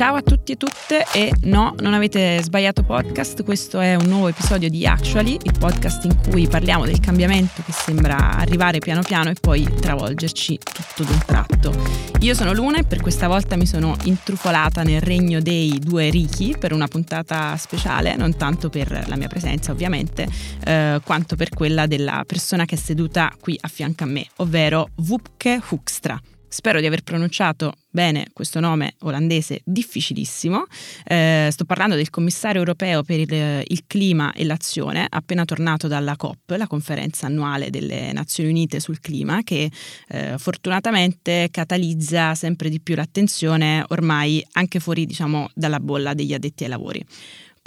Ciao 0.00 0.14
a 0.14 0.22
tutti 0.22 0.52
e 0.52 0.56
tutte 0.56 1.04
e 1.12 1.30
no, 1.42 1.74
non 1.80 1.92
avete 1.92 2.42
sbagliato 2.42 2.82
podcast, 2.82 3.44
questo 3.44 3.80
è 3.80 3.96
un 3.96 4.06
nuovo 4.06 4.28
episodio 4.28 4.70
di 4.70 4.86
Actually, 4.86 5.36
il 5.42 5.52
podcast 5.58 6.06
in 6.06 6.16
cui 6.16 6.48
parliamo 6.48 6.86
del 6.86 7.00
cambiamento 7.00 7.62
che 7.62 7.72
sembra 7.72 8.30
arrivare 8.30 8.78
piano 8.78 9.02
piano 9.02 9.28
e 9.28 9.34
poi 9.38 9.62
travolgerci 9.62 10.58
tutto 10.58 11.04
d'un 11.04 11.20
tratto. 11.26 11.74
Io 12.20 12.32
sono 12.32 12.54
Luna 12.54 12.78
e 12.78 12.84
per 12.84 13.02
questa 13.02 13.28
volta 13.28 13.56
mi 13.56 13.66
sono 13.66 13.94
intrufolata 14.04 14.82
nel 14.84 15.02
regno 15.02 15.42
dei 15.42 15.78
due 15.78 16.08
ricchi 16.08 16.56
per 16.58 16.72
una 16.72 16.88
puntata 16.88 17.54
speciale, 17.58 18.16
non 18.16 18.34
tanto 18.38 18.70
per 18.70 19.04
la 19.06 19.16
mia 19.16 19.28
presenza 19.28 19.70
ovviamente, 19.70 20.26
eh, 20.64 20.98
quanto 21.04 21.36
per 21.36 21.50
quella 21.50 21.86
della 21.86 22.24
persona 22.26 22.64
che 22.64 22.76
è 22.76 22.78
seduta 22.78 23.30
qui 23.38 23.54
a 23.60 23.68
fianco 23.68 24.04
a 24.04 24.06
me, 24.06 24.26
ovvero 24.36 24.88
Wupke 24.96 25.60
Hoekstra. 25.68 26.18
Spero 26.52 26.80
di 26.80 26.86
aver 26.86 27.02
pronunciato 27.02 27.74
bene 27.90 28.26
questo 28.32 28.58
nome 28.58 28.94
olandese 29.02 29.60
difficilissimo. 29.62 30.64
Eh, 31.04 31.48
sto 31.52 31.64
parlando 31.64 31.94
del 31.94 32.10
commissario 32.10 32.58
europeo 32.58 33.04
per 33.04 33.20
il, 33.20 33.64
il, 33.68 33.84
clima 33.86 34.32
e 34.32 34.44
l'azione, 34.44 35.06
appena 35.08 35.44
tornato 35.44 35.86
dalla 35.86 36.16
COP, 36.16 36.50
la 36.56 36.66
conferenza 36.66 37.26
annuale 37.26 37.70
delle 37.70 38.12
Nazioni 38.12 38.50
Unite 38.50 38.80
sul 38.80 38.98
clima, 38.98 39.44
che 39.44 39.70
eh, 40.08 40.34
fortunatamente 40.38 41.50
catalizza 41.52 42.34
sempre 42.34 42.68
di 42.68 42.80
più 42.80 42.96
l'attenzione 42.96 43.84
ormai 43.86 44.44
anche 44.54 44.80
fuori 44.80 45.06
diciamo, 45.06 45.50
dalla 45.54 45.78
bolla 45.78 46.14
degli 46.14 46.34
addetti 46.34 46.64
ai 46.64 46.70
lavori. 46.70 47.06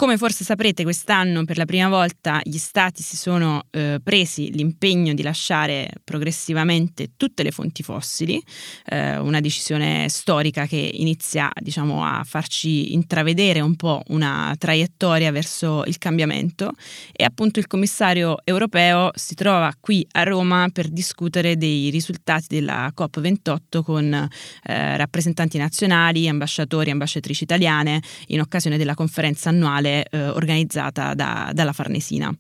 Come 0.04 0.18
forse 0.18 0.44
saprete, 0.44 0.84
quest'anno 0.84 1.46
per 1.46 1.56
la 1.56 1.64
prima 1.64 1.88
volta 1.88 2.42
gli 2.44 2.58
stati 2.58 3.02
si 3.02 3.16
sono 3.16 3.68
eh, 3.72 4.02
presi 4.04 4.52
l'impegno 4.52 5.14
di 5.14 5.24
lasciare 5.24 5.90
progressivamente 6.04 7.12
tutte 7.16 7.42
le 7.42 7.52
fonti 7.52 7.84
fossili, 7.84 8.44
eh, 8.88 9.16
una 9.16 9.40
decisione 9.40 10.10
storica 10.10 10.66
che 10.66 10.76
inizia 10.76 11.50
diciamo, 11.58 12.04
a 12.04 12.22
farci 12.26 12.94
intravedere 12.94 13.62
un 13.62 13.78
po' 13.78 14.02
una 14.08 14.54
traiettoria 14.58 15.32
verso 15.32 15.86
il 15.86 15.98
cambiamento. 16.00 16.74
E 17.14 17.24
appunto 17.24 17.60
il 17.60 17.68
commissario 17.68 18.40
europeo 18.44 19.10
si 19.16 19.36
trova 19.36 19.74
qui 19.80 20.06
a 20.12 20.24
Roma 20.24 20.68
per 20.74 20.90
discutere 20.90 21.56
dei 21.56 21.90
risultati 21.90 22.48
della 22.50 22.92
COP28 22.94 23.82
con 23.82 24.14
eh, 24.14 24.98
rappresentanti 24.98 25.58
nazionali, 25.58 26.28
ambasciatori 26.28 26.90
e 26.90 26.92
ambasciatrici 26.92 27.44
italiane 27.44 28.02
in 28.28 28.42
occasione 28.42 28.76
della 28.76 28.96
conferenza 28.96 29.48
annuale 29.48 29.92
eh, 30.02 30.28
organizzata 30.30 31.14
da, 31.14 31.52
dalla 31.54 31.74
Farnesina. 31.74 32.36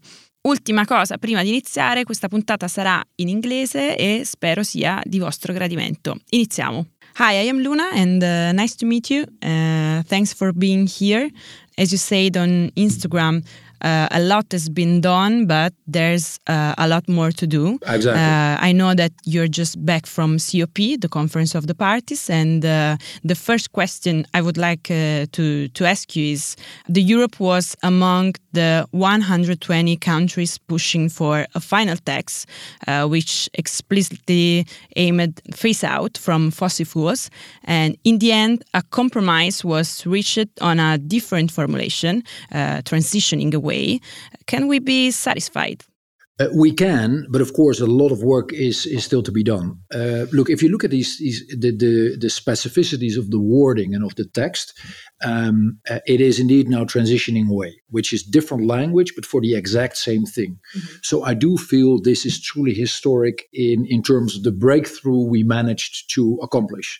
Ultima 0.46 0.86
cosa, 0.86 1.18
prima 1.18 1.42
di 1.42 1.50
iniziare, 1.50 2.04
questa 2.04 2.28
puntata 2.28 2.68
sarà 2.68 3.02
in 3.16 3.30
inglese 3.30 3.96
e 3.96 4.23
spero 4.26 4.62
sia 4.62 5.02
di 5.06 5.18
vostro 5.18 5.54
gradimento. 5.54 6.18
Iniziamo. 6.30 6.86
Hi, 7.20 7.46
I 7.46 7.48
am 7.48 7.62
Luna 7.62 7.92
and 7.94 8.22
uh, 8.22 8.52
nice 8.52 8.76
to 8.76 8.86
meet 8.86 9.09
you. 9.09 9.24
Uh, 9.42 10.04
thanks 10.08 10.34
for 10.34 10.52
being 10.52 10.86
here. 10.86 11.30
As 11.78 11.92
you 11.92 11.98
said 11.98 12.36
on 12.36 12.72
Instagram, 12.76 13.42
uh, 13.84 14.08
a 14.12 14.22
lot 14.22 14.45
has 14.52 14.70
been 14.70 15.02
done, 15.02 15.45
but 15.45 15.73
there's 15.88 16.39
uh, 16.48 16.73
a 16.78 16.88
lot 16.88 17.08
more 17.09 17.31
to 17.31 17.45
do. 17.45 17.78
Exactly. 17.86 18.22
Uh, 18.22 18.58
I 18.59 18.72
know 18.72 18.94
that 18.95 19.12
you're 19.25 19.50
just 19.50 19.84
back 19.86 20.06
from 20.06 20.38
COP, 20.40 20.78
the 21.00 21.09
Conference 21.09 21.53
of 21.53 21.67
the 21.67 21.75
Parties, 21.75 22.30
and 22.30 22.64
uh, 22.64 22.98
the 23.23 23.36
first 23.36 23.73
question 23.73 24.25
I 24.34 24.42
would 24.42 24.58
like 24.58 24.90
uh, 24.90 25.25
to 25.34 25.67
to 25.67 25.86
ask 25.86 26.16
you 26.16 26.31
is: 26.31 26.56
the 26.88 27.02
Europe 27.02 27.40
was 27.40 27.75
among 27.84 28.36
the 28.53 28.88
120 28.92 29.97
countries 29.97 30.58
pushing 30.58 31.09
for 31.09 31.45
a 31.53 31.59
final 31.59 31.97
text, 32.06 32.47
uh, 32.88 33.06
which 33.08 33.50
explicitly 33.56 34.66
aimed 34.95 35.42
phase 35.53 35.84
out 35.84 36.18
from 36.18 36.52
fossil 36.52 36.86
fuels, 36.86 37.30
and 37.66 37.97
in 38.03 38.20
the 38.20 38.31
end, 38.31 38.64
a 38.73 38.81
compromise 38.92 39.66
was 39.66 40.06
reached 40.06 40.50
on 40.62 40.80
a 40.80 40.97
different 40.97 41.52
formulation, 41.52 42.24
transitioning 42.86 43.53
away 43.53 43.72
way, 43.73 44.00
can 44.45 44.67
we 44.67 44.79
be 44.79 45.11
satisfied? 45.11 45.79
Uh, 46.39 46.47
we 46.63 46.72
can, 46.72 47.28
but 47.29 47.41
of 47.41 47.53
course, 47.53 47.79
a 47.79 47.85
lot 48.01 48.11
of 48.11 48.23
work 48.23 48.51
is 48.51 48.85
is 48.85 49.06
still 49.06 49.23
to 49.23 49.31
be 49.31 49.44
done. 49.44 49.67
Uh, 49.94 50.25
look, 50.31 50.50
if 50.50 50.63
you 50.63 50.69
look 50.69 50.84
at 50.84 50.89
these, 50.89 51.11
these 51.19 51.39
the, 51.63 51.72
the, 51.83 52.17
the 52.23 52.31
specificities 52.41 53.17
of 53.19 53.29
the 53.29 53.39
wording 53.39 53.94
and 53.95 54.03
of 54.03 54.16
the 54.16 54.25
text, 54.25 54.73
um, 55.22 55.79
uh, 55.91 56.00
it 56.07 56.19
is 56.22 56.39
indeed 56.39 56.67
now 56.67 56.85
transitioning 56.85 57.47
away, 57.50 57.72
which 57.95 58.13
is 58.13 58.23
different 58.23 58.66
language, 58.66 59.12
but 59.16 59.28
for 59.28 59.41
the 59.41 59.56
exact 59.56 59.95
same 59.95 60.25
thing. 60.25 60.57
Mm-hmm. 60.75 60.95
So 61.03 61.16
I 61.31 61.35
do 61.35 61.56
feel 61.56 62.01
this 62.01 62.25
is 62.25 62.41
truly 62.41 62.73
historic 62.73 63.38
in 63.53 63.85
in 63.95 64.01
terms 64.01 64.35
of 64.35 64.41
the 64.41 64.57
breakthrough 64.66 65.23
we 65.33 65.44
managed 65.44 65.94
to 66.16 66.23
accomplish. 66.41 67.00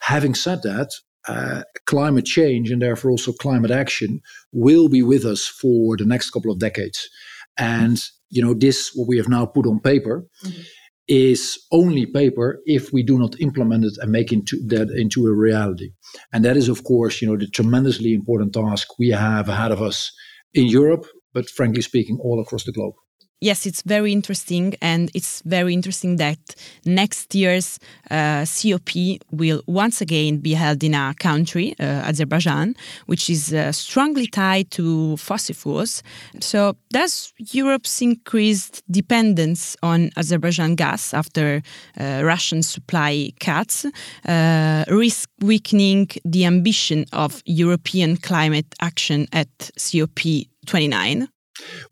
Having 0.00 0.34
said 0.34 0.60
that, 0.62 0.90
uh, 1.28 1.62
climate 1.86 2.26
change 2.26 2.70
and 2.70 2.82
therefore 2.82 3.10
also 3.10 3.32
climate 3.32 3.70
action 3.70 4.20
will 4.52 4.88
be 4.88 5.02
with 5.02 5.24
us 5.24 5.46
for 5.46 5.96
the 5.96 6.04
next 6.04 6.30
couple 6.30 6.50
of 6.50 6.58
decades. 6.58 7.08
And 7.56 8.02
you 8.30 8.42
know, 8.42 8.54
this 8.54 8.92
what 8.94 9.08
we 9.08 9.16
have 9.16 9.28
now 9.28 9.46
put 9.46 9.66
on 9.66 9.80
paper 9.80 10.26
mm-hmm. 10.44 10.62
is 11.06 11.58
only 11.70 12.04
paper 12.04 12.60
if 12.66 12.92
we 12.92 13.02
do 13.02 13.18
not 13.18 13.40
implement 13.40 13.84
it 13.84 13.96
and 14.00 14.10
make 14.10 14.32
into 14.32 14.58
that 14.66 14.90
into 14.90 15.26
a 15.26 15.32
reality. 15.32 15.90
And 16.32 16.44
that 16.44 16.56
is, 16.56 16.68
of 16.68 16.84
course, 16.84 17.22
you 17.22 17.28
know, 17.28 17.36
the 17.36 17.46
tremendously 17.46 18.12
important 18.12 18.52
task 18.52 18.98
we 18.98 19.10
have 19.10 19.48
ahead 19.48 19.72
of 19.72 19.80
us 19.80 20.12
in 20.52 20.66
Europe, 20.66 21.06
but 21.32 21.48
frankly 21.48 21.82
speaking, 21.82 22.18
all 22.20 22.40
across 22.40 22.64
the 22.64 22.72
globe 22.72 22.94
yes, 23.40 23.66
it's 23.66 23.82
very 23.82 24.12
interesting, 24.12 24.74
and 24.80 25.10
it's 25.14 25.42
very 25.44 25.72
interesting 25.72 26.16
that 26.16 26.38
next 26.84 27.34
year's 27.34 27.78
uh, 28.10 28.44
COP 28.46 29.20
will 29.30 29.62
once 29.66 30.00
again 30.00 30.38
be 30.38 30.54
held 30.54 30.82
in 30.82 30.94
a 30.94 31.14
country, 31.18 31.74
uh, 31.78 32.08
Azerbaijan, 32.08 32.74
which 33.06 33.28
is 33.28 33.52
uh, 33.52 33.72
strongly 33.72 34.26
tied 34.26 34.70
to 34.72 35.16
fossil 35.16 35.54
fuels. 35.54 36.02
So, 36.40 36.76
does 36.90 37.32
Europe's 37.52 38.00
increased 38.00 38.82
dependence 38.90 39.76
on 39.82 40.10
Azerbaijan 40.16 40.74
gas 40.74 41.12
after 41.12 41.62
uh, 42.00 42.22
Russian 42.24 42.62
supply 42.62 43.32
cuts 43.40 43.86
uh, 44.26 44.84
risk 44.88 45.28
weakening 45.40 46.08
the 46.24 46.44
ambition 46.44 47.04
of 47.12 47.42
European 47.46 48.16
climate 48.16 48.74
action 48.80 49.26
at 49.32 49.48
COP 49.76 50.46
29? 50.66 51.28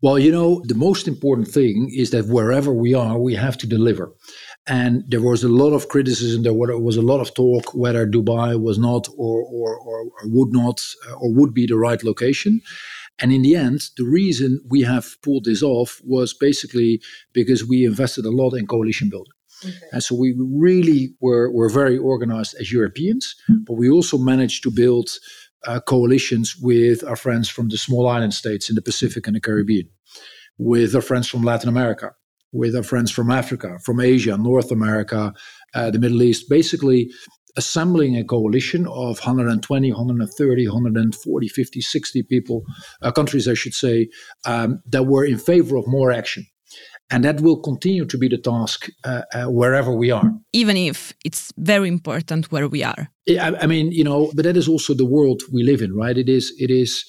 Well, 0.01 0.19
you 0.19 0.31
know, 0.31 0.61
the 0.65 0.75
most 0.75 1.07
important 1.07 1.47
thing 1.47 1.89
is 1.93 2.11
that 2.11 2.27
wherever 2.27 2.73
we 2.73 2.93
are, 2.93 3.17
we 3.17 3.35
have 3.35 3.57
to 3.59 3.67
deliver. 3.67 4.11
And 4.67 5.03
there 5.07 5.21
was 5.21 5.43
a 5.43 5.49
lot 5.49 5.73
of 5.73 5.87
criticism. 5.89 6.43
There 6.43 6.53
was 6.53 6.97
a 6.97 7.01
lot 7.01 7.19
of 7.19 7.33
talk 7.33 7.73
whether 7.73 8.07
Dubai 8.07 8.61
was 8.61 8.77
not 8.77 9.07
or, 9.17 9.41
or, 9.43 9.77
or, 9.77 10.11
would 10.25 10.53
not 10.53 10.81
uh, 11.09 11.15
or 11.15 11.33
would 11.33 11.53
be 11.53 11.65
the 11.65 11.77
right 11.77 12.03
location. 12.03 12.61
And 13.19 13.31
in 13.31 13.41
the 13.41 13.55
end, 13.55 13.81
the 13.97 14.05
reason 14.05 14.59
we 14.69 14.81
have 14.81 15.21
pulled 15.21 15.45
this 15.45 15.61
off 15.61 16.01
was 16.03 16.33
basically 16.33 17.01
because 17.31 17.65
we 17.65 17.85
invested 17.85 18.25
a 18.25 18.31
lot 18.31 18.53
in 18.53 18.67
coalition 18.67 19.09
building. 19.09 19.33
Okay. 19.63 19.75
And 19.91 20.03
so 20.03 20.15
we 20.15 20.35
really 20.37 21.13
were, 21.21 21.51
were 21.51 21.69
very 21.69 21.97
organized 21.97 22.55
as 22.59 22.71
Europeans, 22.71 23.35
but 23.65 23.73
we 23.73 23.89
also 23.89 24.17
managed 24.17 24.63
to 24.63 24.71
build 24.71 25.09
uh, 25.65 25.79
coalitions 25.79 26.55
with 26.61 27.03
our 27.03 27.15
friends 27.15 27.49
from 27.49 27.69
the 27.69 27.77
small 27.77 28.07
island 28.07 28.33
states 28.33 28.69
in 28.69 28.75
the 28.75 28.81
Pacific 28.81 29.27
and 29.27 29.35
the 29.35 29.41
Caribbean, 29.41 29.89
with 30.57 30.95
our 30.95 31.01
friends 31.01 31.27
from 31.27 31.43
Latin 31.43 31.69
America, 31.69 32.11
with 32.51 32.75
our 32.75 32.83
friends 32.83 33.11
from 33.11 33.31
Africa, 33.31 33.77
from 33.83 33.99
Asia, 33.99 34.37
North 34.37 34.71
America, 34.71 35.33
uh, 35.73 35.89
the 35.89 35.99
Middle 35.99 36.21
East, 36.21 36.49
basically 36.49 37.11
assembling 37.55 38.17
a 38.17 38.23
coalition 38.23 38.87
of 38.87 39.19
120, 39.19 39.91
130, 39.91 40.67
140, 40.67 41.47
50, 41.47 41.81
60 41.81 42.23
people, 42.23 42.63
uh, 43.01 43.11
countries, 43.11 43.47
I 43.47 43.53
should 43.53 43.73
say, 43.73 44.09
um, 44.45 44.81
that 44.87 45.03
were 45.03 45.25
in 45.25 45.37
favor 45.37 45.77
of 45.77 45.85
more 45.87 46.11
action. 46.11 46.45
And 47.13 47.23
that 47.23 47.41
will 47.41 47.57
continue 47.57 48.05
to 48.05 48.17
be 48.17 48.27
the 48.27 48.39
task 48.39 48.89
uh, 49.03 49.21
uh, 49.33 49.45
wherever 49.45 49.93
we 49.93 50.09
are. 50.09 50.31
Even 50.51 50.75
if 50.75 51.13
it's 51.23 51.53
very 51.57 51.87
important 51.87 52.51
where 52.51 52.67
we 52.67 52.83
are. 52.83 53.09
I, 53.29 53.55
I 53.61 53.67
mean, 53.67 53.91
you 53.91 54.03
know, 54.03 54.31
but 54.33 54.45
that 54.45 54.57
is 54.57 54.67
also 54.67 54.93
the 54.93 55.05
world 55.05 55.43
we 55.51 55.63
live 55.63 55.81
in, 55.81 55.95
right? 55.95 56.17
It 56.17 56.27
is, 56.27 56.53
it 56.57 56.71
is, 56.71 57.05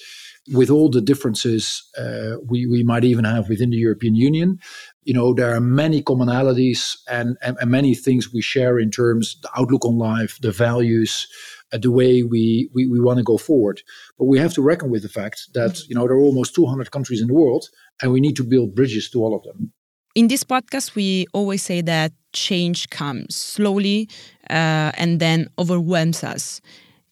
with 0.53 0.71
all 0.71 0.91
the 0.91 1.01
differences 1.01 1.83
uh, 1.99 2.37
we, 2.47 2.67
we 2.67 2.83
might 2.83 3.05
even 3.05 3.25
have 3.25 3.49
within 3.49 3.71
the 3.71 3.79
European 3.79 4.15
Union, 4.15 4.59
you 5.05 5.15
know, 5.15 5.33
there 5.33 5.55
are 5.55 5.61
many 5.61 6.03
commonalities 6.03 6.97
and, 7.09 7.37
and, 7.41 7.57
and 7.61 7.71
many 7.71 7.95
things 7.95 8.33
we 8.33 8.43
share 8.43 8.79
in 8.79 8.91
terms 8.91 9.37
of 9.37 9.43
the 9.43 9.61
outlook 9.61 9.85
on 9.85 9.97
life, 9.97 10.39
the 10.43 10.53
values, 10.53 11.27
uh, 11.73 11.79
the 11.79 11.91
way 11.91 12.23
we, 12.23 12.69
we, 12.75 12.87
we 12.87 13.01
want 13.01 13.19
to 13.19 13.25
go 13.25 13.39
forward. 13.39 13.81
But 14.19 14.27
we 14.27 14.39
have 14.39 14.53
to 14.55 14.63
reckon 14.63 14.91
with 14.91 15.03
the 15.03 15.09
fact 15.09 15.49
that, 15.55 15.81
you 15.89 15.95
know, 15.95 16.07
there 16.07 16.17
are 16.17 16.21
almost 16.21 16.55
200 16.55 16.91
countries 16.91 17.21
in 17.21 17.29
the 17.29 17.35
world 17.35 17.69
and 18.03 18.13
we 18.13 18.21
need 18.21 18.37
to 18.37 18.45
build 18.45 18.75
bridges 18.75 19.09
to 19.11 19.21
all 19.21 19.35
of 19.35 19.43
them. 19.45 19.73
In 20.15 20.29
this 20.29 20.45
podcast, 20.45 20.95
we 20.95 21.27
always 21.33 21.63
say 21.63 21.81
that 21.81 22.13
change 22.33 22.89
comes 22.91 23.35
slowly 23.35 24.09
uh, 24.49 24.93
and 24.95 25.19
then 25.19 25.49
overwhelms 25.59 26.23
us. 26.23 26.61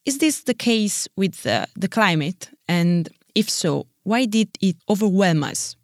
Is 0.04 0.18
this 0.18 0.44
the 0.44 0.54
case 0.54 1.08
with 1.16 1.44
uh, 1.44 1.66
the 1.74 1.88
climate? 1.88 2.48
And 2.68 3.08
if 3.34 3.50
so, 3.50 3.86
why 4.04 4.26
did 4.26 4.50
it 4.60 4.76
overwhelm 4.88 5.42
us? 5.42 5.74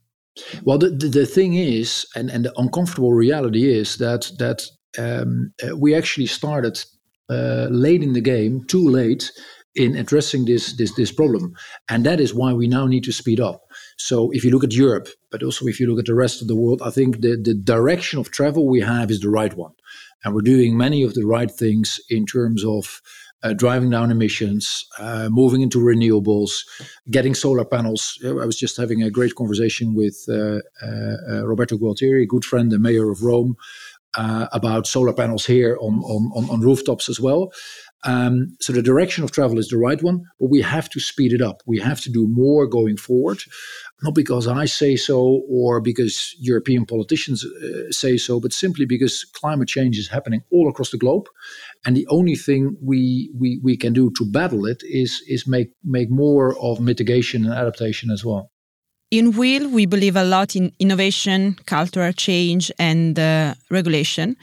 Well, 0.63 0.79
the, 0.79 0.91
the, 0.91 1.09
the 1.09 1.27
thing 1.27 1.55
is, 1.55 2.07
and, 2.15 2.31
and 2.31 2.45
the 2.45 2.53
uncomfortable 2.57 3.13
reality 3.13 3.67
is 3.67 3.97
that 3.97 4.31
that 4.39 4.63
um, 4.97 5.53
uh, 5.63 5.77
we 5.77 5.97
actually 5.97 6.27
started 6.27 6.79
uh, 7.29 7.67
late 7.71 8.03
in 8.03 8.13
the 8.13 8.21
game, 8.21 8.65
too 8.69 8.89
late, 8.89 9.33
in 9.75 9.97
addressing 9.97 10.45
this, 10.45 10.77
this 10.77 10.95
this 10.95 11.13
problem, 11.13 11.53
and 11.89 12.07
that 12.07 12.21
is 12.21 12.33
why 12.33 12.53
we 12.53 12.69
now 12.69 12.87
need 12.87 13.05
to 13.05 13.13
speed 13.13 13.41
up. 13.41 13.63
So 13.99 14.31
if 14.31 14.45
you 14.45 14.51
look 14.51 14.65
at 14.65 14.73
Europe, 14.73 15.09
but 15.31 15.43
also 15.43 15.67
if 15.67 15.79
you 15.79 15.87
look 15.89 15.99
at 15.99 16.07
the 16.07 16.15
rest 16.15 16.41
of 16.41 16.49
the 16.49 16.57
world, 16.57 16.81
I 16.83 16.91
think 16.91 17.21
the 17.21 17.37
the 17.37 17.55
direction 17.55 18.19
of 18.19 18.31
travel 18.31 18.67
we 18.67 18.81
have 18.81 19.11
is 19.11 19.21
the 19.21 19.29
right 19.29 19.55
one, 19.55 19.75
and 20.25 20.35
we're 20.35 20.41
doing 20.41 20.77
many 20.77 21.03
of 21.03 21.15
the 21.15 21.27
right 21.27 21.51
things 21.51 22.01
in 22.09 22.25
terms 22.27 22.65
of. 22.65 23.03
Uh, 23.41 23.53
driving 23.53 23.89
down 23.89 24.11
emissions, 24.11 24.85
uh, 24.99 25.29
moving 25.31 25.61
into 25.61 25.79
renewables, 25.79 26.51
getting 27.09 27.37
solar 27.37 27.65
panels. 27.65 28.19
I 28.25 28.33
was 28.33 28.59
just 28.59 28.77
having 28.77 29.01
a 29.01 29.13
great 29.13 29.37
conversation 29.37 29.95
with 29.95 30.25
uh, 30.29 30.59
uh, 30.83 31.17
uh 31.31 31.47
Roberto 31.47 31.77
Gualtieri, 31.79 32.25
a 32.25 32.27
good 32.27 32.45
friend, 32.45 32.73
the 32.73 32.81
mayor 32.81 33.13
of 33.13 33.23
Rome, 33.23 33.57
uh, 34.17 34.49
about 34.53 34.87
solar 34.87 35.13
panels 35.13 35.47
here 35.47 35.79
on, 35.81 36.01
on, 36.01 36.51
on 36.51 36.61
rooftops 36.61 37.09
as 37.09 37.21
well. 37.21 37.53
Um, 38.05 38.57
so 38.61 38.73
the 38.73 38.83
direction 38.83 39.25
of 39.25 39.33
travel 39.33 39.59
is 39.59 39.69
the 39.69 39.77
right 39.77 40.01
one, 40.03 40.23
but 40.39 40.51
we 40.51 40.63
have 40.63 40.89
to 40.91 41.01
speed 41.01 41.33
it 41.33 41.43
up. 41.43 41.63
We 41.67 41.81
have 41.81 42.01
to 42.03 42.11
do 42.11 42.29
more 42.29 42.67
going 42.67 42.97
forward, 42.97 43.41
not 44.03 44.15
because 44.15 44.47
I 44.47 44.67
say 44.67 44.95
so 44.95 45.43
or 45.51 45.81
because 45.81 46.35
European 46.39 46.87
politicians 46.87 47.45
uh, 47.45 47.91
say 47.91 48.17
so, 48.17 48.39
but 48.39 48.53
simply 48.53 48.87
because 48.87 49.25
climate 49.25 49.69
change 49.69 49.99
is 49.99 50.09
happening 50.09 50.43
all 50.53 50.69
across 50.69 50.91
the 50.91 50.99
globe, 50.99 51.27
and 51.85 51.97
the 51.97 52.07
only 52.09 52.37
thing 52.37 52.77
we 52.81 53.33
we, 53.35 53.61
we 53.65 53.77
can 53.77 53.93
do 53.93 54.11
to 54.17 54.25
battle 54.25 54.65
it 54.65 54.83
is 54.85 55.23
is 55.27 55.49
make 55.49 55.73
make 55.83 56.11
more 56.11 56.57
of 56.61 56.81
mitigation 56.81 57.45
and 57.45 57.55
adaptation 57.55 58.11
as 58.11 58.25
well. 58.25 58.53
In 59.11 59.39
Will, 59.39 59.71
we 59.71 59.87
believe 59.87 60.17
a 60.17 60.25
lot 60.25 60.55
in 60.55 60.71
innovation, 60.79 61.57
cultural 61.65 62.13
change, 62.13 62.71
and 62.79 63.19
uh, 63.19 63.55
regulation. 63.71 64.37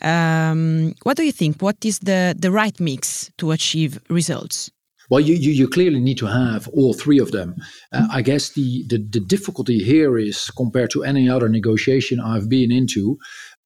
Um, 0.00 0.94
what 1.02 1.16
do 1.16 1.24
you 1.24 1.32
think? 1.32 1.60
What 1.60 1.84
is 1.84 1.98
the, 1.98 2.32
the 2.38 2.52
right 2.52 2.78
mix 2.78 3.32
to 3.38 3.50
achieve 3.50 4.00
results? 4.08 4.70
Well, 5.10 5.20
you, 5.20 5.34
you, 5.34 5.50
you, 5.50 5.68
clearly 5.68 5.98
need 5.98 6.18
to 6.18 6.26
have 6.26 6.68
all 6.68 6.94
three 6.94 7.18
of 7.18 7.32
them. 7.32 7.56
Uh, 7.92 8.06
I 8.12 8.22
guess 8.22 8.50
the, 8.50 8.84
the, 8.88 8.98
the, 8.98 9.18
difficulty 9.18 9.80
here 9.80 10.16
is 10.16 10.50
compared 10.56 10.90
to 10.90 11.02
any 11.02 11.28
other 11.28 11.48
negotiation 11.48 12.20
I've 12.20 12.48
been 12.48 12.70
into, 12.70 13.18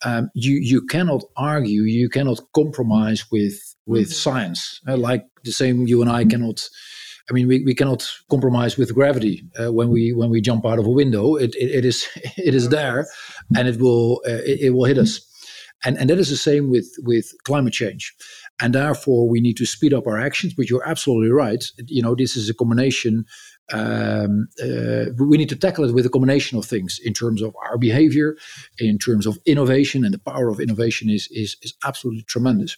um, 0.07 0.31
you, 0.35 0.55
you 0.55 0.81
cannot 0.87 1.23
argue, 1.37 1.83
you 1.83 2.09
cannot 2.09 2.41
compromise 2.55 3.27
with, 3.31 3.61
with 3.85 4.13
science. 4.13 4.81
Uh, 4.89 4.97
like 4.97 5.27
the 5.45 5.53
same 5.53 5.87
you 5.87 6.01
and 6.01 6.11
I 6.11 6.25
cannot 6.25 6.67
I 7.29 7.33
mean, 7.33 7.49
we, 7.49 7.65
we 7.65 7.75
cannot 7.75 8.09
compromise 8.31 8.77
with 8.77 8.95
gravity 8.95 9.45
uh, 9.59 9.73
when 9.73 9.89
we 9.89 10.13
when 10.13 10.31
we 10.31 10.41
jump 10.41 10.65
out 10.65 10.79
of 10.79 10.87
a 10.87 10.91
window. 10.91 11.35
It, 11.35 11.55
it, 11.57 11.71
it 11.71 11.85
is 11.85 12.07
it 12.37 12.55
is 12.55 12.69
there, 12.69 13.07
and 13.57 13.69
it 13.69 13.81
will 13.81 14.23
uh, 14.27 14.43
it, 14.45 14.61
it, 14.61 14.71
will 14.71 14.85
hit 14.85 14.99
us, 14.99 15.21
and 15.85 15.99
and 15.99 16.09
that 16.11 16.19
is 16.19 16.31
the 16.31 16.37
same 16.37 16.71
with 16.71 16.89
with 17.03 17.33
climate 17.45 17.73
change, 17.73 18.15
and 18.61 18.75
therefore 18.75 19.29
we 19.29 19.41
need 19.41 19.57
to 19.57 19.67
speed 19.67 19.93
up 19.93 20.07
our 20.07 20.19
actions. 20.19 20.55
But 20.55 20.71
you're 20.71 20.89
absolutely 20.89 21.31
right. 21.31 21.65
You 21.87 22.03
know, 22.03 22.15
this 22.15 22.37
is 22.37 22.49
a 22.49 22.55
combination. 22.55 23.25
Um, 23.73 24.47
uh, 24.63 25.07
we 25.19 25.37
need 25.37 25.49
to 25.49 25.57
tackle 25.57 25.85
it 25.89 25.93
with 25.93 26.07
a 26.07 26.09
combination 26.09 26.57
of 26.57 26.65
things 26.65 27.01
in 27.05 27.13
terms 27.13 27.43
of 27.43 27.53
our 27.65 27.77
behavior, 27.77 28.37
in 28.79 28.97
terms 28.97 29.27
of 29.27 29.41
innovation, 29.45 30.05
and 30.05 30.15
the 30.15 30.21
power 30.21 30.49
of 30.49 30.61
innovation 30.61 31.11
is 31.11 31.29
is 31.33 31.57
is 31.63 31.75
absolutely 31.85 32.23
tremendous. 32.23 32.77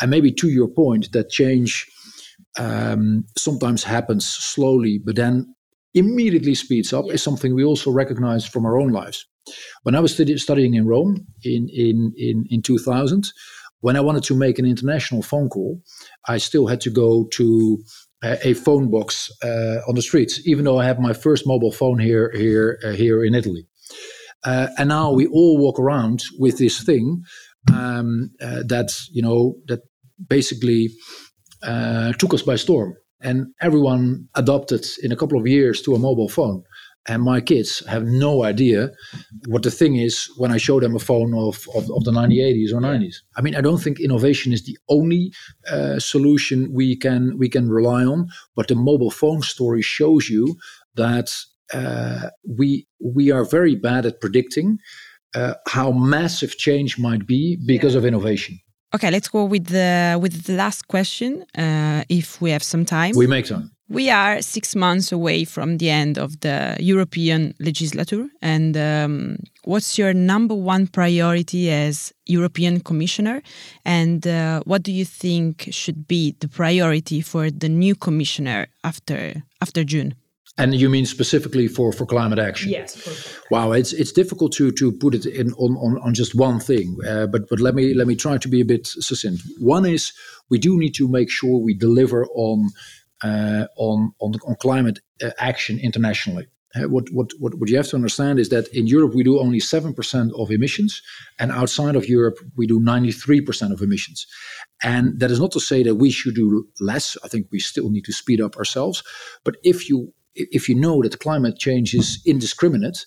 And 0.00 0.10
maybe 0.10 0.32
to 0.32 0.48
your 0.48 0.66
point, 0.66 1.12
that 1.12 1.30
change 1.30 1.88
um, 2.58 3.24
sometimes 3.36 3.84
happens 3.84 4.26
slowly, 4.26 5.00
but 5.04 5.16
then 5.16 5.54
immediately 5.94 6.54
speeds 6.54 6.92
up 6.92 7.06
is 7.10 7.22
something 7.22 7.54
we 7.54 7.64
also 7.64 7.90
recognize 7.90 8.46
from 8.46 8.66
our 8.66 8.78
own 8.78 8.90
lives. 8.90 9.26
When 9.82 9.94
I 9.94 10.00
was 10.00 10.16
studi- 10.16 10.38
studying 10.38 10.74
in 10.74 10.86
Rome 10.86 11.26
in, 11.44 11.68
in, 11.72 12.12
in, 12.16 12.44
in 12.50 12.62
2000, 12.62 13.30
when 13.80 13.96
I 13.96 14.00
wanted 14.00 14.22
to 14.24 14.34
make 14.34 14.58
an 14.58 14.64
international 14.64 15.22
phone 15.22 15.48
call, 15.48 15.80
I 16.26 16.38
still 16.38 16.66
had 16.66 16.80
to 16.82 16.90
go 16.90 17.28
to 17.32 17.78
a, 18.22 18.54
phone 18.54 18.90
box 18.90 19.30
uh, 19.42 19.80
on 19.86 19.94
the 19.94 20.02
streets, 20.02 20.40
even 20.46 20.64
though 20.64 20.78
I 20.78 20.86
had 20.86 20.98
my 20.98 21.12
first 21.12 21.46
mobile 21.46 21.72
phone 21.72 21.98
here 21.98 22.32
here 22.34 22.78
uh, 22.82 22.92
here 22.92 23.22
in 23.22 23.34
Italy. 23.34 23.66
Uh, 24.42 24.68
and 24.78 24.88
now 24.88 25.12
we 25.12 25.26
all 25.26 25.58
walk 25.58 25.78
around 25.78 26.22
with 26.38 26.56
this 26.56 26.82
thing 26.82 27.22
um, 27.72 28.30
uh, 28.40 28.62
that 28.66 28.92
you 29.10 29.20
know 29.20 29.56
that 29.68 29.80
basically 30.28 30.88
uh, 31.64 32.12
took 32.14 32.34
us 32.34 32.42
by 32.42 32.56
storm. 32.56 32.96
And 33.20 33.46
everyone 33.60 34.28
adopted 34.34 34.86
in 35.02 35.10
a 35.10 35.16
couple 35.16 35.38
of 35.38 35.46
years 35.46 35.80
to 35.82 35.94
a 35.94 35.98
mobile 35.98 36.28
phone. 36.28 36.62
And 37.06 37.22
my 37.22 37.40
kids 37.40 37.84
have 37.86 38.04
no 38.04 38.44
idea 38.44 38.90
what 39.46 39.62
the 39.62 39.70
thing 39.70 39.96
is 39.96 40.30
when 40.38 40.50
I 40.50 40.56
show 40.56 40.80
them 40.80 40.96
a 40.96 40.98
phone 40.98 41.34
of, 41.34 41.66
of, 41.74 41.90
of 41.90 42.04
the 42.04 42.10
1980s 42.10 42.72
or 42.72 42.80
90s. 42.80 43.16
I 43.36 43.42
mean, 43.42 43.54
I 43.54 43.60
don't 43.60 43.82
think 43.82 44.00
innovation 44.00 44.52
is 44.52 44.64
the 44.64 44.78
only 44.88 45.32
uh, 45.70 45.98
solution 45.98 46.72
we 46.72 46.96
can 46.96 47.36
we 47.36 47.50
can 47.50 47.68
rely 47.68 48.04
on, 48.04 48.28
but 48.56 48.68
the 48.68 48.74
mobile 48.74 49.10
phone 49.10 49.42
story 49.42 49.82
shows 49.82 50.30
you 50.30 50.56
that 50.94 51.30
uh, 51.74 52.30
we 52.48 52.86
we 53.00 53.30
are 53.30 53.44
very 53.44 53.74
bad 53.74 54.06
at 54.06 54.20
predicting 54.20 54.78
uh, 55.34 55.54
how 55.66 55.92
massive 55.92 56.56
change 56.56 56.98
might 56.98 57.26
be 57.26 57.58
because 57.66 57.92
yeah. 57.92 57.98
of 57.98 58.06
innovation. 58.06 58.58
Okay, 58.94 59.10
let's 59.10 59.26
go 59.26 59.42
with 59.44 59.66
the 59.66 60.16
with 60.20 60.44
the 60.44 60.52
last 60.52 60.86
question, 60.86 61.44
uh, 61.58 62.04
if 62.08 62.40
we 62.40 62.52
have 62.52 62.62
some 62.62 62.84
time. 62.84 63.12
We 63.16 63.26
make 63.26 63.46
time. 63.46 63.72
We 63.88 64.08
are 64.08 64.40
six 64.40 64.76
months 64.76 65.12
away 65.12 65.44
from 65.44 65.78
the 65.78 65.90
end 65.90 66.16
of 66.16 66.40
the 66.40 66.76
European 66.78 67.54
legislature, 67.58 68.28
and 68.40 68.76
um, 68.76 69.38
what's 69.64 69.98
your 69.98 70.14
number 70.14 70.54
one 70.54 70.86
priority 70.86 71.70
as 71.70 72.12
European 72.26 72.80
Commissioner? 72.80 73.42
And 73.84 74.26
uh, 74.26 74.62
what 74.64 74.84
do 74.84 74.92
you 74.92 75.04
think 75.04 75.68
should 75.70 76.06
be 76.06 76.36
the 76.38 76.48
priority 76.48 77.20
for 77.20 77.50
the 77.50 77.68
new 77.68 77.96
Commissioner 77.96 78.68
after 78.84 79.42
after 79.60 79.82
June? 79.82 80.14
And 80.56 80.72
you 80.74 80.88
mean 80.88 81.04
specifically 81.04 81.66
for, 81.66 81.92
for 81.92 82.06
climate 82.06 82.38
action? 82.38 82.70
Yes. 82.70 83.36
Wow, 83.50 83.72
it's 83.72 83.92
it's 83.92 84.12
difficult 84.12 84.52
to 84.52 84.70
to 84.72 84.92
put 84.92 85.14
it 85.14 85.26
in 85.26 85.52
on, 85.54 85.76
on, 85.76 85.98
on 86.00 86.14
just 86.14 86.34
one 86.34 86.60
thing, 86.60 86.96
uh, 87.08 87.26
but 87.26 87.48
but 87.48 87.58
let 87.58 87.74
me 87.74 87.92
let 87.92 88.06
me 88.06 88.14
try 88.14 88.38
to 88.38 88.48
be 88.48 88.60
a 88.60 88.64
bit 88.64 88.86
succinct. 88.86 89.42
One 89.58 89.84
is 89.84 90.12
we 90.50 90.58
do 90.58 90.78
need 90.78 90.94
to 90.94 91.08
make 91.08 91.28
sure 91.28 91.58
we 91.58 91.74
deliver 91.74 92.26
on 92.36 92.70
uh, 93.24 93.66
on, 93.76 94.12
on 94.20 94.34
on 94.46 94.54
climate 94.60 95.00
uh, 95.22 95.30
action 95.38 95.80
internationally. 95.80 96.46
Uh, 96.76 96.88
what, 96.88 97.04
what, 97.12 97.30
what, 97.38 97.54
what 97.54 97.68
you 97.68 97.76
have 97.76 97.86
to 97.86 97.94
understand 97.94 98.38
is 98.40 98.48
that 98.48 98.66
in 98.68 98.88
Europe 98.88 99.14
we 99.14 99.22
do 99.22 99.38
only 99.38 99.60
7% 99.60 100.32
of 100.36 100.50
emissions, 100.50 101.00
and 101.38 101.52
outside 101.52 101.94
of 101.94 102.08
Europe 102.08 102.36
we 102.56 102.66
do 102.66 102.80
93% 102.80 103.72
of 103.72 103.80
emissions. 103.80 104.26
And 104.82 105.20
that 105.20 105.30
is 105.30 105.38
not 105.38 105.52
to 105.52 105.60
say 105.60 105.84
that 105.84 105.94
we 105.94 106.10
should 106.10 106.34
do 106.34 106.66
less. 106.80 107.16
I 107.22 107.28
think 107.28 107.46
we 107.52 107.60
still 107.60 107.90
need 107.90 108.04
to 108.06 108.12
speed 108.12 108.40
up 108.40 108.56
ourselves. 108.56 109.04
But 109.44 109.56
if 109.62 109.88
you 109.88 110.12
if 110.34 110.68
you 110.68 110.74
know 110.74 111.02
that 111.02 111.20
climate 111.20 111.58
change 111.58 111.94
is 111.94 112.20
indiscriminate, 112.26 113.04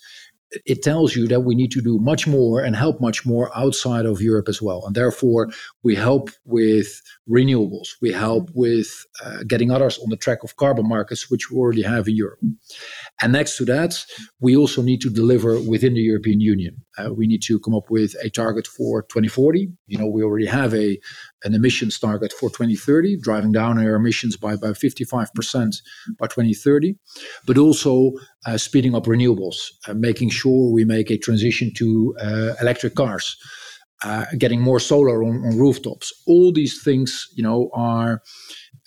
it 0.66 0.82
tells 0.82 1.16
you 1.16 1.28
that 1.28 1.42
we 1.42 1.56
need 1.56 1.72
to 1.72 1.82
do 1.82 2.00
much 2.00 2.26
more 2.26 2.64
and 2.64 2.76
help 2.76 3.02
much 3.02 3.26
more 3.26 3.52
outside 3.56 4.06
of 4.06 4.22
Europe 4.22 4.48
as 4.48 4.62
well. 4.62 4.84
And 4.86 4.96
therefore, 4.96 5.50
we 5.84 5.96
help 5.96 6.30
with 6.46 7.02
renewables, 7.30 7.90
we 8.02 8.14
help 8.14 8.50
with 8.54 9.06
uh, 9.24 9.44
getting 9.46 9.72
others 9.72 10.00
on 10.00 10.10
the 10.10 10.16
track 10.16 10.44
of 10.44 10.56
carbon 10.56 10.88
markets, 10.88 11.30
which 11.30 11.52
we 11.52 11.58
already 11.58 11.82
have 11.82 12.08
in 12.08 12.16
Europe. 12.16 12.40
And 13.22 13.34
next 13.34 13.58
to 13.58 13.66
that, 13.66 14.06
we 14.40 14.56
also 14.56 14.82
need 14.82 15.02
to 15.02 15.10
deliver 15.10 15.60
within 15.62 15.96
the 15.96 16.02
European 16.02 16.40
Union. 16.40 16.78
Uh, 16.98 17.14
we 17.14 17.28
need 17.28 17.42
to 17.44 17.60
come 17.60 17.76
up 17.76 17.90
with 17.90 18.16
a 18.24 18.30
target 18.30 18.68
for 18.68 19.04
2040. 19.04 19.70
You 19.88 19.98
know, 19.98 20.08
we 20.08 20.24
already 20.24 20.48
have 20.48 20.74
a 20.74 21.00
an 21.44 21.54
emissions 21.54 22.00
target 22.00 22.34
for 22.34 22.50
2030, 22.50 23.18
driving 23.18 23.52
down 23.52 23.78
our 23.78 23.96
emissions 23.96 24.38
by 24.38 24.54
about 24.54 24.76
55% 24.76 25.82
by 26.20 26.28
2030, 26.28 26.96
but 27.46 27.58
also 27.58 28.12
uh, 28.46 28.58
speeding 28.58 28.96
up 28.96 29.06
renewables, 29.06 29.58
uh, 29.88 29.94
making 29.94 30.30
sure 30.30 30.72
we 30.72 30.86
make 30.86 31.12
a 31.12 31.18
transition 31.18 31.72
to 31.76 32.16
uh, 32.20 32.54
electric 32.62 32.96
cars. 32.96 33.38
Uh, 34.04 34.26
getting 34.38 34.62
more 34.62 34.80
solar 34.80 35.24
on, 35.24 35.44
on 35.44 35.58
rooftops. 35.58 36.14
All 36.28 36.52
these 36.52 36.84
things, 36.84 37.26
you 37.36 37.42
know, 37.42 37.72
are 37.74 38.22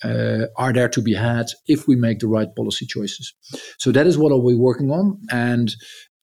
uh, 0.03 0.45
are 0.55 0.73
there 0.73 0.89
to 0.89 1.01
be 1.01 1.13
had 1.13 1.47
if 1.67 1.87
we 1.87 1.95
make 1.95 2.19
the 2.19 2.27
right 2.27 2.47
policy 2.55 2.85
choices. 2.85 3.33
So 3.77 3.91
that 3.91 4.07
is 4.07 4.17
what 4.17 4.31
I'll 4.31 4.47
be 4.47 4.55
working 4.55 4.89
on. 4.89 5.19
And 5.29 5.75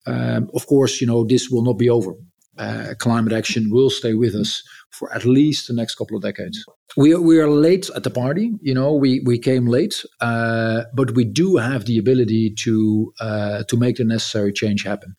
um, 0.07 0.49
of 0.55 0.67
course, 0.67 1.01
you 1.01 1.07
know, 1.07 1.25
this 1.25 1.51
will 1.51 1.63
not 1.63 1.79
be 1.79 1.91
over. 1.91 2.15
Uh, 2.59 2.95
climate 2.99 3.33
action 3.33 3.71
will 3.71 3.91
stay 3.91 4.15
with 4.15 4.35
us 4.35 4.63
for 4.91 5.13
at 5.15 5.25
least 5.25 5.69
the 5.69 5.75
next 5.75 5.95
couple 5.95 6.17
of 6.17 6.23
decades. 6.23 6.65
We 6.97 7.15
are, 7.15 7.21
we 7.21 7.39
are 7.39 7.51
late 7.51 7.91
at 7.95 8.03
the 8.03 8.11
party, 8.11 8.53
you 8.63 8.75
know, 8.75 8.95
we, 8.95 9.21
we 9.21 9.39
came 9.39 9.67
late, 9.67 10.05
uh, 10.21 10.85
but 10.95 11.15
we 11.15 11.25
do 11.25 11.57
have 11.57 11.85
the 11.85 11.99
ability 11.99 12.55
to 12.65 13.13
uh, 13.21 13.65
to 13.65 13.77
make 13.77 13.97
the 13.97 14.05
necessary 14.05 14.53
change 14.53 14.85
happen. 14.85 15.15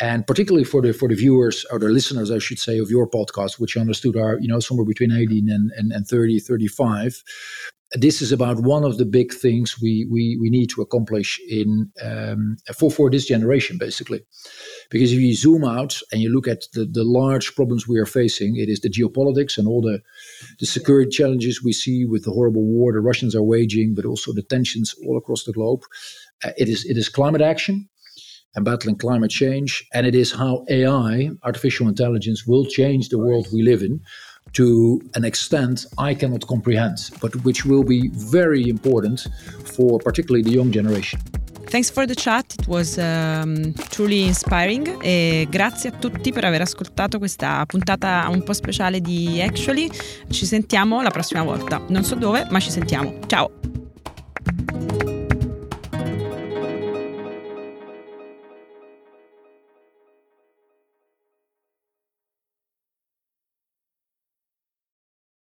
and 0.00 0.26
particularly 0.26 0.64
for 0.64 0.80
the 0.80 0.92
for 0.92 1.08
the 1.08 1.14
viewers 1.14 1.64
or 1.70 1.78
the 1.78 1.88
listeners, 1.88 2.30
I 2.30 2.38
should 2.38 2.58
say, 2.58 2.78
of 2.78 2.90
your 2.90 3.08
podcast, 3.08 3.60
which 3.60 3.76
I 3.76 3.80
understood 3.80 4.16
are 4.16 4.38
you 4.40 4.48
know 4.48 4.60
somewhere 4.60 4.86
between 4.86 5.12
18 5.12 5.50
and, 5.50 5.70
and, 5.76 5.92
and 5.92 6.06
30, 6.06 6.40
35. 6.40 7.22
This 7.94 8.22
is 8.22 8.30
about 8.30 8.60
one 8.60 8.84
of 8.84 8.98
the 8.98 9.04
big 9.04 9.32
things 9.32 9.76
we 9.82 10.06
we, 10.10 10.38
we 10.40 10.48
need 10.48 10.70
to 10.70 10.82
accomplish 10.82 11.40
in 11.48 11.90
um, 12.02 12.56
for 12.76 12.90
for 12.90 13.10
this 13.10 13.26
generation, 13.26 13.78
basically. 13.78 14.20
Because 14.90 15.12
if 15.12 15.18
you 15.18 15.34
zoom 15.34 15.64
out 15.64 16.00
and 16.12 16.20
you 16.20 16.32
look 16.32 16.46
at 16.46 16.64
the, 16.72 16.84
the 16.84 17.02
large 17.04 17.54
problems 17.56 17.88
we 17.88 17.98
are 17.98 18.06
facing, 18.06 18.56
it 18.56 18.68
is 18.68 18.80
the 18.80 18.90
geopolitics 18.90 19.58
and 19.58 19.66
all 19.66 19.82
the, 19.82 20.00
the 20.60 20.66
security 20.66 21.10
challenges 21.10 21.64
we 21.64 21.72
see 21.72 22.04
with 22.04 22.24
the 22.24 22.30
horrible 22.30 22.64
war 22.64 22.92
the 22.92 23.00
Russians 23.00 23.34
are 23.34 23.42
waging, 23.42 23.94
but 23.94 24.04
also 24.04 24.32
the 24.32 24.42
tensions 24.42 24.94
all 25.06 25.18
across 25.18 25.44
the 25.44 25.52
globe. 25.52 25.80
Uh, 26.44 26.52
it 26.56 26.68
is 26.68 26.84
it 26.84 26.96
is 26.96 27.08
climate 27.08 27.42
action 27.42 27.88
and 28.54 28.64
battling 28.64 28.96
climate 28.96 29.30
change, 29.30 29.84
and 29.92 30.06
it 30.06 30.14
is 30.14 30.32
how 30.32 30.64
AI, 30.68 31.30
artificial 31.44 31.88
intelligence, 31.88 32.46
will 32.46 32.66
change 32.66 33.08
the 33.08 33.18
world 33.18 33.46
we 33.52 33.62
live 33.62 33.82
in 33.82 34.00
to 34.52 35.00
an 35.14 35.24
extent 35.24 35.86
I 35.98 36.14
cannot 36.14 36.46
comprehend, 36.46 37.10
but 37.20 37.34
which 37.44 37.64
will 37.64 37.84
be 37.84 38.10
very 38.12 38.68
important 38.68 39.26
for 39.64 39.98
particularly 39.98 40.42
the 40.42 40.52
young 40.52 40.72
generation. 40.72 41.20
Thanks 41.70 41.88
for 41.88 42.04
the 42.04 42.16
chat, 42.16 42.52
it 42.58 42.66
was 42.66 42.98
um, 42.98 43.72
truly 43.90 44.26
inspiring 44.26 44.98
e 45.02 45.46
grazie 45.48 45.90
a 45.90 45.92
tutti 45.92 46.32
per 46.32 46.44
aver 46.44 46.62
ascoltato 46.62 47.18
questa 47.18 47.64
puntata 47.64 48.26
un 48.28 48.42
po' 48.42 48.52
speciale 48.52 49.00
di 49.00 49.40
Actually. 49.40 49.88
Ci 50.28 50.46
sentiamo 50.46 51.00
la 51.00 51.10
prossima 51.10 51.44
volta. 51.44 51.80
Non 51.88 52.02
so 52.02 52.16
dove, 52.16 52.44
ma 52.50 52.58
ci 52.58 52.70
sentiamo. 52.70 53.20
Ciao! 53.26 53.69